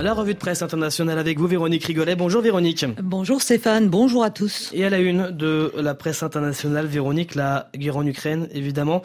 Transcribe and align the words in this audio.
La 0.00 0.14
revue 0.14 0.34
de 0.34 0.38
presse 0.38 0.62
internationale 0.62 1.18
avec 1.18 1.38
vous, 1.38 1.48
Véronique 1.48 1.84
Rigolet. 1.84 2.14
Bonjour 2.14 2.40
Véronique. 2.40 2.86
Bonjour 3.02 3.42
Stéphane, 3.42 3.88
bonjour 3.88 4.22
à 4.22 4.30
tous. 4.30 4.70
Et 4.72 4.84
à 4.84 4.90
la 4.90 5.00
une 5.00 5.30
de 5.30 5.72
la 5.76 5.94
presse 5.94 6.22
internationale, 6.22 6.86
Véronique, 6.86 7.34
la 7.34 7.68
guerre 7.76 7.96
en 7.96 8.06
Ukraine, 8.06 8.48
évidemment 8.52 9.02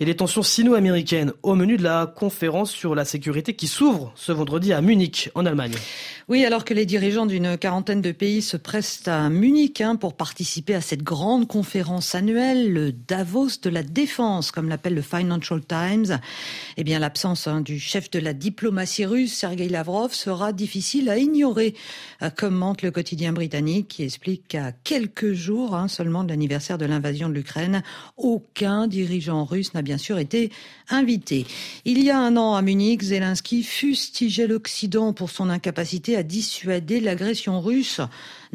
et 0.00 0.04
les 0.04 0.16
tensions 0.16 0.42
sino-américaines 0.42 1.32
au 1.42 1.54
menu 1.54 1.76
de 1.76 1.82
la 1.82 2.06
conférence 2.06 2.70
sur 2.70 2.94
la 2.94 3.04
sécurité 3.04 3.54
qui 3.54 3.68
s'ouvre 3.68 4.12
ce 4.14 4.32
vendredi 4.32 4.72
à 4.72 4.80
Munich, 4.80 5.30
en 5.34 5.46
Allemagne. 5.46 5.74
Oui, 6.28 6.44
alors 6.46 6.64
que 6.64 6.72
les 6.72 6.86
dirigeants 6.86 7.26
d'une 7.26 7.58
quarantaine 7.58 8.00
de 8.00 8.10
pays 8.10 8.40
se 8.40 8.56
pressent 8.56 9.06
à 9.08 9.28
Munich 9.28 9.82
hein, 9.82 9.96
pour 9.96 10.14
participer 10.14 10.74
à 10.74 10.80
cette 10.80 11.02
grande 11.02 11.46
conférence 11.46 12.14
annuelle, 12.14 12.72
le 12.72 12.92
Davos 12.92 13.60
de 13.62 13.68
la 13.68 13.82
défense, 13.82 14.50
comme 14.50 14.70
l'appelle 14.70 14.94
le 14.94 15.02
Financial 15.02 15.60
Times, 15.60 16.18
eh 16.78 16.84
bien 16.84 16.98
l'absence 16.98 17.46
hein, 17.46 17.60
du 17.60 17.78
chef 17.78 18.10
de 18.10 18.18
la 18.18 18.32
diplomatie 18.32 19.04
russe, 19.04 19.34
Sergei 19.34 19.68
Lavrov, 19.68 20.14
sera 20.14 20.52
difficile 20.52 21.10
à 21.10 21.18
ignorer, 21.18 21.74
euh, 22.22 22.30
commente 22.30 22.80
le 22.80 22.90
quotidien 22.90 23.32
britannique 23.32 23.88
qui 23.88 24.02
explique 24.02 24.48
qu'à 24.48 24.72
quelques 24.72 25.34
jours 25.34 25.74
hein, 25.76 25.88
seulement 25.88 26.24
de 26.24 26.30
l'anniversaire 26.30 26.78
de 26.78 26.86
l'invasion 26.86 27.28
de 27.28 27.34
l'Ukraine, 27.34 27.82
aucun 28.16 28.86
dirigeant 28.86 29.44
russe 29.44 29.74
n'a 29.74 29.82
bien 29.84 29.98
sûr 29.98 30.18
été 30.18 30.50
invité. 30.88 31.46
Il 31.84 32.02
y 32.02 32.10
a 32.10 32.18
un 32.18 32.36
an 32.36 32.54
à 32.54 32.62
Munich, 32.62 33.02
Zelensky 33.02 33.62
fustigeait 33.62 34.46
l'Occident 34.46 35.12
pour 35.12 35.30
son 35.30 35.50
incapacité 35.50 36.16
à 36.16 36.22
dissuader 36.22 37.00
l'agression 37.00 37.60
russe. 37.60 38.00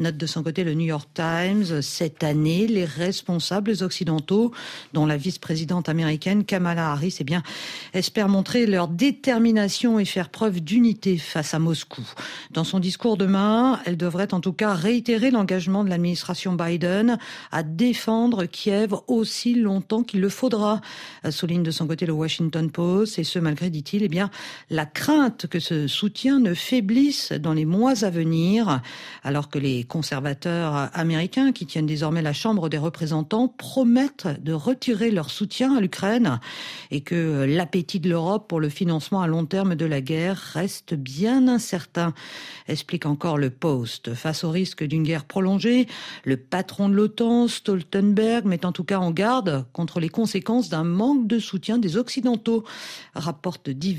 Note 0.00 0.16
de 0.16 0.24
son 0.24 0.42
côté 0.42 0.64
le 0.64 0.72
New 0.72 0.86
York 0.86 1.10
Times. 1.12 1.82
Cette 1.82 2.24
année, 2.24 2.66
les 2.66 2.86
responsables 2.86 3.74
occidentaux, 3.82 4.50
dont 4.94 5.04
la 5.04 5.18
vice-présidente 5.18 5.90
américaine 5.90 6.44
Kamala 6.44 6.92
Harris, 6.92 7.16
eh 7.20 7.24
bien, 7.24 7.42
espèrent 7.92 8.30
montrer 8.30 8.64
leur 8.64 8.88
détermination 8.88 9.98
et 9.98 10.06
faire 10.06 10.30
preuve 10.30 10.60
d'unité 10.62 11.18
face 11.18 11.52
à 11.52 11.58
Moscou. 11.58 12.00
Dans 12.50 12.64
son 12.64 12.78
discours 12.78 13.18
demain, 13.18 13.78
elle 13.84 13.98
devrait 13.98 14.32
en 14.32 14.40
tout 14.40 14.54
cas 14.54 14.72
réitérer 14.72 15.30
l'engagement 15.30 15.84
de 15.84 15.90
l'administration 15.90 16.54
Biden 16.54 17.18
à 17.52 17.62
défendre 17.62 18.46
Kiev 18.46 18.94
aussi 19.06 19.54
longtemps 19.54 20.02
qu'il 20.02 20.22
le 20.22 20.30
faudra, 20.30 20.80
souligne 21.28 21.62
de 21.62 21.70
son 21.70 21.86
côté 21.86 22.06
le 22.06 22.14
Washington 22.14 22.70
Post, 22.70 23.18
et 23.18 23.24
ce 23.24 23.38
malgré, 23.38 23.68
dit-il, 23.68 24.02
eh 24.02 24.08
bien, 24.08 24.30
la 24.70 24.86
crainte 24.86 25.46
que 25.46 25.60
ce 25.60 25.86
soutien 25.88 26.40
ne 26.40 26.54
faiblisse 26.54 27.32
dans 27.32 27.52
les 27.52 27.66
mois 27.66 28.02
à 28.02 28.08
venir, 28.08 28.80
alors 29.24 29.50
que 29.50 29.58
les 29.58 29.84
conservateurs 29.90 30.88
américains 30.94 31.52
qui 31.52 31.66
tiennent 31.66 31.84
désormais 31.84 32.22
la 32.22 32.32
Chambre 32.32 32.70
des 32.70 32.78
représentants 32.78 33.48
promettent 33.48 34.28
de 34.42 34.52
retirer 34.52 35.10
leur 35.10 35.28
soutien 35.28 35.76
à 35.76 35.80
l'Ukraine 35.80 36.40
et 36.90 37.02
que 37.02 37.44
l'appétit 37.46 38.00
de 38.00 38.08
l'Europe 38.08 38.48
pour 38.48 38.60
le 38.60 38.68
financement 38.70 39.20
à 39.20 39.26
long 39.26 39.44
terme 39.44 39.74
de 39.74 39.84
la 39.84 40.00
guerre 40.00 40.38
reste 40.54 40.94
bien 40.94 41.48
incertain, 41.48 42.14
explique 42.68 43.04
encore 43.04 43.36
le 43.36 43.50
Post. 43.50 44.14
Face 44.14 44.44
au 44.44 44.50
risque 44.50 44.84
d'une 44.84 45.02
guerre 45.02 45.24
prolongée, 45.24 45.86
le 46.24 46.36
patron 46.38 46.88
de 46.88 46.94
l'OTAN, 46.94 47.48
Stoltenberg, 47.48 48.46
met 48.46 48.64
en 48.64 48.72
tout 48.72 48.84
cas 48.84 48.98
en 48.98 49.10
garde 49.10 49.66
contre 49.72 50.00
les 50.00 50.08
conséquences 50.08 50.68
d'un 50.70 50.84
manque 50.84 51.26
de 51.26 51.38
soutien 51.38 51.78
des 51.78 51.96
Occidentaux. 51.96 52.64
Rapporte 53.14 53.68
Die 53.68 53.94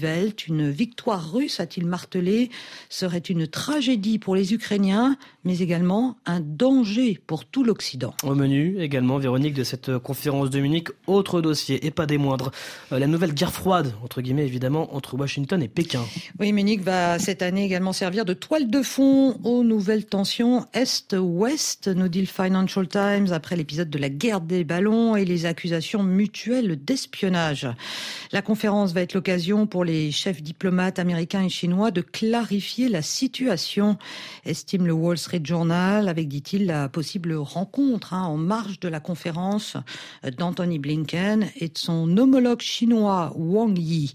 une 0.47 0.69
victoire 0.69 1.31
russe, 1.31 1.59
a-t-il 1.59 1.85
martelé, 1.85 2.49
serait 2.89 3.19
une 3.19 3.47
tragédie 3.47 4.19
pour 4.19 4.35
les 4.35 4.53
Ukrainiens, 4.53 5.17
mais 5.43 5.59
également 5.59 5.80
un 5.89 6.39
danger 6.39 7.19
pour 7.25 7.45
tout 7.45 7.63
l'Occident. 7.63 8.13
Au 8.23 8.35
menu 8.35 8.79
également, 8.79 9.17
Véronique, 9.17 9.53
de 9.53 9.63
cette 9.63 9.97
conférence 9.97 10.49
de 10.49 10.59
Munich, 10.59 10.89
autre 11.07 11.41
dossier, 11.41 11.85
et 11.85 11.91
pas 11.91 12.05
des 12.05 12.17
moindres, 12.17 12.51
euh, 12.91 12.99
la 12.99 13.07
nouvelle 13.07 13.33
guerre 13.33 13.51
froide, 13.51 13.93
entre 14.03 14.21
guillemets 14.21 14.45
évidemment, 14.45 14.95
entre 14.95 15.15
Washington 15.15 15.61
et 15.61 15.67
Pékin. 15.67 16.01
Oui, 16.39 16.53
Munich 16.53 16.81
va 16.81 17.17
cette 17.19 17.41
année 17.41 17.65
également 17.65 17.93
servir 17.93 18.25
de 18.25 18.33
toile 18.33 18.69
de 18.69 18.81
fond 18.81 19.39
aux 19.43 19.63
nouvelles 19.63 20.05
tensions 20.05 20.65
Est-Ouest, 20.73 21.87
nous 21.87 22.07
dit 22.07 22.21
le 22.21 22.27
Financial 22.27 22.87
Times, 22.87 23.27
après 23.31 23.55
l'épisode 23.55 23.89
de 23.89 23.97
la 23.97 24.09
guerre 24.09 24.41
des 24.41 24.63
ballons 24.63 25.15
et 25.15 25.25
les 25.25 25.45
accusations 25.45 26.03
mutuelles 26.03 26.83
d'espionnage. 26.83 27.67
La 28.31 28.41
conférence 28.41 28.93
va 28.93 29.01
être 29.01 29.13
l'occasion 29.13 29.67
pour 29.67 29.83
les 29.83 30.11
chefs 30.11 30.41
diplomates 30.41 30.99
américains 30.99 31.43
et 31.43 31.49
chinois 31.49 31.91
de 31.91 32.01
clarifier 32.01 32.89
la 32.89 33.01
situation, 33.01 33.97
estime 34.45 34.85
le 34.85 34.93
Wall 34.93 35.17
Street 35.17 35.41
Journal 35.43 35.60
avec, 35.69 36.27
dit-il, 36.27 36.65
la 36.65 36.89
possible 36.89 37.33
rencontre 37.33 38.13
hein, 38.13 38.23
en 38.23 38.37
marge 38.37 38.79
de 38.79 38.87
la 38.87 38.99
conférence 38.99 39.77
d'Anthony 40.37 40.79
Blinken 40.79 41.47
et 41.57 41.67
de 41.67 41.77
son 41.77 42.17
homologue 42.17 42.61
chinois 42.61 43.33
Wang 43.35 43.77
Yi. 43.77 44.13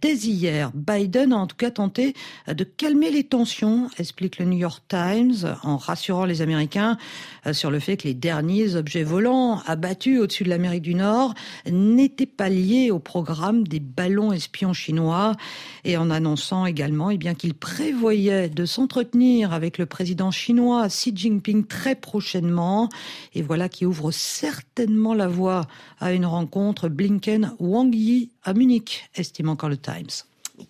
Dès 0.00 0.14
hier, 0.14 0.70
Biden 0.74 1.32
a 1.32 1.36
en 1.36 1.46
tout 1.46 1.56
cas 1.56 1.70
tenté 1.70 2.14
de 2.48 2.64
calmer 2.64 3.10
les 3.10 3.24
tensions, 3.24 3.88
explique 3.98 4.38
le 4.38 4.46
New 4.46 4.58
York 4.58 4.82
Times, 4.88 5.56
en 5.62 5.76
rassurant 5.76 6.24
les 6.24 6.42
Américains 6.42 6.98
sur 7.52 7.70
le 7.70 7.78
fait 7.78 7.96
que 7.96 8.08
les 8.08 8.14
derniers 8.14 8.76
objets 8.76 9.04
volants 9.04 9.60
abattus 9.66 10.20
au-dessus 10.20 10.44
de 10.44 10.48
l'Amérique 10.48 10.82
du 10.82 10.94
Nord 10.94 11.34
n'étaient 11.70 12.26
pas 12.26 12.48
liés 12.48 12.90
au 12.90 12.98
programme 12.98 13.66
des 13.66 13.80
ballons 13.80 14.32
espions 14.32 14.72
chinois 14.72 15.36
et 15.84 15.96
en 15.96 16.10
annonçant 16.10 16.66
également 16.66 17.10
eh 17.10 17.18
qu'il 17.34 17.54
prévoyait 17.54 18.48
de 18.48 18.64
s'entretenir 18.64 19.52
avec 19.52 19.78
le 19.78 19.86
président 19.86 20.30
chinois 20.30 20.71
à 20.78 20.88
Xi 20.88 21.12
Jinping 21.14 21.66
très 21.66 21.94
prochainement. 21.94 22.88
Et 23.34 23.42
voilà 23.42 23.68
qui 23.68 23.86
ouvre 23.86 24.10
certainement 24.10 25.14
la 25.14 25.28
voie 25.28 25.66
à 26.00 26.12
une 26.12 26.26
rencontre 26.26 26.88
Blinken-Wang 26.88 27.94
Yi 27.94 28.30
à 28.44 28.54
Munich, 28.54 29.08
estime 29.14 29.48
encore 29.48 29.68
le 29.68 29.76
Times. 29.76 30.10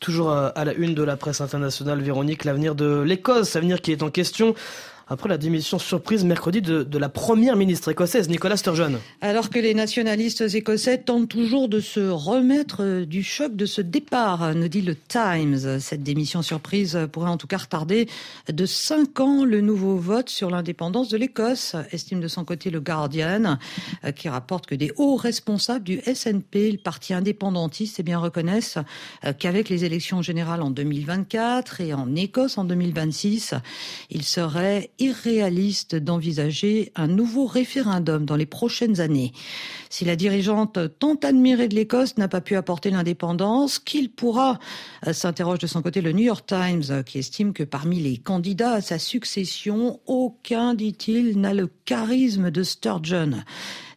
Toujours 0.00 0.30
à 0.30 0.64
la 0.64 0.72
une 0.74 0.94
de 0.94 1.02
la 1.02 1.16
presse 1.16 1.40
internationale, 1.40 2.00
Véronique, 2.00 2.44
l'avenir 2.44 2.74
de 2.74 3.00
l'Écosse, 3.00 3.54
l'avenir 3.54 3.80
qui 3.80 3.92
est 3.92 4.02
en 4.02 4.10
question 4.10 4.54
après 5.12 5.28
la 5.28 5.36
démission 5.36 5.78
surprise 5.78 6.24
mercredi 6.24 6.62
de, 6.62 6.98
la 6.98 7.08
première 7.08 7.56
ministre 7.56 7.90
écossaise, 7.90 8.28
Nicola 8.28 8.56
Sturgeon. 8.56 8.98
Alors 9.20 9.50
que 9.50 9.58
les 9.58 9.74
nationalistes 9.74 10.42
écossais 10.54 10.98
tentent 10.98 11.28
toujours 11.28 11.68
de 11.68 11.80
se 11.80 12.00
remettre 12.00 12.82
euh, 12.82 13.04
du 13.04 13.22
choc 13.22 13.54
de 13.54 13.66
ce 13.66 13.82
départ, 13.82 14.54
nous 14.54 14.68
dit 14.68 14.80
le 14.80 14.94
Times. 14.94 15.80
Cette 15.80 16.02
démission 16.02 16.42
surprise 16.42 16.98
pourrait 17.12 17.28
en 17.28 17.36
tout 17.36 17.46
cas 17.46 17.58
retarder 17.58 18.08
de 18.50 18.66
cinq 18.66 19.20
ans 19.20 19.44
le 19.44 19.60
nouveau 19.60 19.96
vote 19.96 20.30
sur 20.30 20.48
l'indépendance 20.48 21.08
de 21.08 21.18
l'Écosse, 21.18 21.76
estime 21.90 22.20
de 22.20 22.28
son 22.28 22.44
côté 22.44 22.70
le 22.70 22.80
Guardian, 22.80 23.58
euh, 24.04 24.12
qui 24.12 24.28
rapporte 24.28 24.66
que 24.66 24.74
des 24.74 24.92
hauts 24.96 25.16
responsables 25.16 25.84
du 25.84 26.00
SNP, 26.00 26.72
le 26.72 26.78
parti 26.78 27.12
indépendantiste, 27.12 27.96
eh 28.00 28.02
bien, 28.02 28.18
reconnaissent 28.18 28.78
euh, 29.24 29.32
qu'avec 29.32 29.68
les 29.68 29.84
élections 29.84 30.22
générales 30.22 30.62
en 30.62 30.70
2024 30.70 31.80
et 31.82 31.92
en 31.92 32.14
Écosse 32.16 32.56
en 32.56 32.64
2026, 32.64 33.54
il 34.10 34.22
serait 34.22 34.90
irréaliste 35.02 35.96
d'envisager 35.96 36.92
un 36.94 37.08
nouveau 37.08 37.46
référendum 37.46 38.24
dans 38.24 38.36
les 38.36 38.46
prochaines 38.46 39.00
années. 39.00 39.32
Si 39.90 40.04
la 40.04 40.14
dirigeante 40.14 40.78
tant 40.98 41.16
admirée 41.16 41.68
de 41.68 41.74
l'Écosse 41.74 42.16
n'a 42.18 42.28
pas 42.28 42.40
pu 42.40 42.54
apporter 42.54 42.90
l'indépendance, 42.90 43.78
qu'il 43.78 44.12
pourra, 44.12 44.60
euh, 45.06 45.12
s'interroge 45.12 45.58
de 45.58 45.66
son 45.66 45.82
côté 45.82 46.00
le 46.00 46.12
New 46.12 46.24
York 46.24 46.46
Times, 46.46 47.02
qui 47.04 47.18
estime 47.18 47.52
que 47.52 47.64
parmi 47.64 47.98
les 48.00 48.16
candidats 48.16 48.74
à 48.74 48.80
sa 48.80 48.98
succession, 48.98 50.00
aucun, 50.06 50.74
dit-il, 50.74 51.38
n'a 51.40 51.52
le 51.52 51.68
charisme 51.84 52.50
de 52.50 52.62
Sturgeon. 52.62 53.42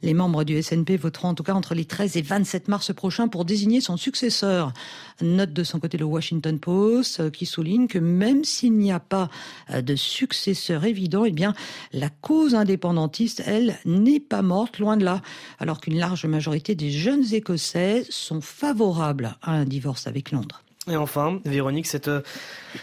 Les 0.06 0.14
membres 0.14 0.44
du 0.44 0.62
SNP 0.62 0.98
voteront 0.98 1.30
en 1.30 1.34
tout 1.34 1.42
cas 1.42 1.56
entre 1.56 1.74
les 1.74 1.86
13 1.86 2.16
et 2.16 2.22
27 2.22 2.68
mars 2.68 2.94
prochains 2.94 3.28
pour 3.28 3.44
désigner 3.44 3.82
son 3.82 3.98
successeur. 3.98 4.72
Note 5.20 5.52
de 5.52 5.64
son 5.64 5.80
côté 5.80 5.98
le 5.98 6.06
Washington 6.06 6.60
Post 6.60 7.22
euh, 7.22 7.30
qui 7.32 7.48
souligne 7.48 7.88
que 7.88 7.98
même 7.98 8.44
s'il 8.44 8.74
n'y 8.74 8.92
a 8.92 9.00
pas 9.00 9.30
euh, 9.72 9.82
de 9.82 9.96
successeur 9.96 10.86
évident, 10.86 11.26
eh 11.26 11.32
bien 11.32 11.56
la 11.92 12.10
cause 12.10 12.54
indépendantiste, 12.54 13.42
elle, 13.48 13.80
n'est 13.84 14.20
pas 14.20 14.44
morte, 14.44 14.78
loin 14.78 14.96
de 14.96 15.04
là. 15.04 15.24
Alors 15.58 15.82
qu'une 15.82 15.98
large 15.98 16.28
majorité 16.28 16.76
des 16.76 16.92
jeunes 16.92 17.26
Écossais 17.34 18.06
sont 18.08 18.42
favorables 18.42 19.36
à 19.42 19.54
un 19.54 19.66
divorce 19.66 20.06
avec 20.06 20.30
Londres. 20.30 20.62
Et 20.88 20.98
enfin, 20.98 21.40
Véronique, 21.46 21.88
cette, 21.88 22.10
euh, 22.10 22.22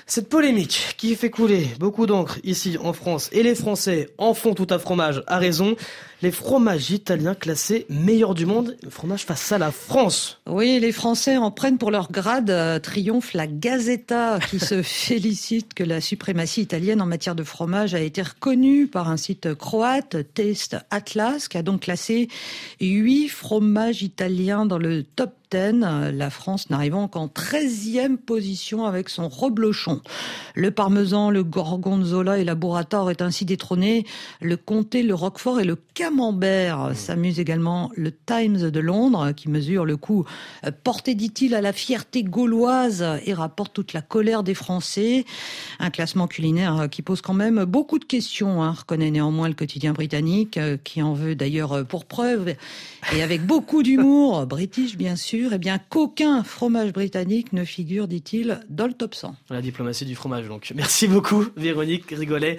cette 0.07 0.29
polémique 0.29 0.97
qui 0.97 1.15
fait 1.15 1.31
couler 1.31 1.69
beaucoup 1.79 2.07
d'encre 2.07 2.41
ici 2.43 2.77
en 2.83 2.93
France, 2.93 3.29
et 3.31 3.45
les 3.45 3.55
Français 3.55 4.11
en 4.19 4.35
font 4.35 4.55
tout 4.55 4.67
un 4.71 4.81
fromage, 4.81 5.23
à 5.29 5.39
raison, 5.39 5.77
les 6.23 6.31
fromages 6.31 6.91
italiens 6.91 7.35
classés 7.35 7.85
meilleurs 7.89 8.35
du 8.35 8.47
monde, 8.47 8.77
le 8.83 8.91
fromage 8.91 9.25
face 9.25 9.51
à 9.51 9.59
la 9.59 9.73
France. 9.73 10.41
Oui, 10.47 10.79
les 10.81 10.93
Français 10.93 11.37
en 11.37 11.51
prennent 11.51 11.79
pour 11.79 11.91
leur 11.91 12.13
grade, 12.13 12.51
euh, 12.51 12.79
triomphe 12.79 13.35
la 13.35 13.49
Gazeta, 13.49 14.39
qui 14.49 14.61
se 14.61 14.83
félicite 14.83 15.75
que 15.75 15.83
la 15.83 16.01
suprématie 16.01 16.63
italienne 16.63 17.03
en 17.03 17.07
matière 17.07 17.35
de 17.35 17.43
fromage 17.43 17.95
a 17.95 18.01
été 18.01 18.23
reconnue 18.23 18.87
par 18.87 19.11
un 19.11 19.17
site 19.17 19.55
croate, 19.55 20.17
Taste 20.35 20.77
Atlas, 20.91 21.49
qui 21.49 21.59
a 21.59 21.63
donc 21.63 21.83
classé 21.83 22.29
huit 22.81 23.29
fromages 23.29 24.03
italiens 24.03 24.65
dans 24.65 24.79
le 24.79 25.03
top 25.03 25.33
la 25.55 26.31
France 26.31 26.71
n'arrivant 26.71 27.09
qu'en 27.09 27.27
13e 27.27 28.17
position 28.17 28.87
avec 28.87 29.09
son 29.09 29.29
reblochon. 29.29 30.01
Le 30.55 30.71
parmesan, 30.71 31.31
le 31.31 31.45
gorgonzola 31.45 32.39
et 32.39 32.45
la 32.45 32.55
burrata 32.55 33.03
auraient 33.03 33.23
ainsi 33.23 33.45
détrôné 33.45 34.07
le 34.41 34.57
comté, 34.57 35.03
le 35.03 35.15
roquefort 35.15 35.61
et 35.61 35.65
le 35.65 35.77
camembert 35.77 36.12
camembert 36.13 36.91
s'amuse 36.95 37.41
également 37.41 37.91
le 37.97 38.13
Times 38.13 38.71
de 38.71 38.81
Londres, 38.81 39.33
qui 39.35 39.49
mesure 39.49 39.87
le 39.87 39.97
coup 39.97 40.27
porté, 40.85 41.15
dit-il, 41.15 41.55
à 41.55 41.63
la 41.63 41.73
fierté 41.73 42.23
gauloise 42.23 43.03
et 43.25 43.33
rapporte 43.33 43.73
toute 43.73 43.95
la 43.95 44.03
colère 44.03 44.43
des 44.43 44.53
Français. 44.53 45.25
Un 45.79 45.89
classement 45.89 46.27
culinaire 46.27 46.89
qui 46.91 47.01
pose 47.01 47.23
quand 47.23 47.33
même 47.33 47.65
beaucoup 47.65 47.99
de 47.99 48.05
questions, 48.05 48.63
hein, 48.63 48.73
reconnaît 48.73 49.11
néanmoins 49.11 49.49
le 49.49 49.55
quotidien 49.55 49.95
britannique, 49.95 50.61
qui 50.85 51.01
en 51.01 51.15
veut 51.15 51.35
d'ailleurs 51.35 51.87
pour 51.87 52.05
preuve, 52.05 52.57
et 53.15 53.23
avec 53.23 53.47
beaucoup 53.47 53.83
d'humour, 53.83 54.47
british 54.47 54.99
bien 54.99 55.17
sûr, 55.17 55.53
et 55.53 55.57
eh 55.57 55.59
bien 55.59 55.79
qu'aucun 55.79 56.45
fromage 56.45 56.93
britannique 56.93 57.55
ne 57.55 57.65
figure, 57.65 58.07
dit-il, 58.07 58.61
dans 58.69 58.87
le 58.87 58.93
top 58.93 59.15
100. 59.15 59.35
La 59.49 59.63
diplomatie 59.63 60.05
du 60.05 60.15
fromage, 60.15 60.47
donc. 60.47 60.75
Merci 60.77 61.09
beaucoup, 61.09 61.47
Véronique 61.57 62.11
Rigolet. 62.11 62.51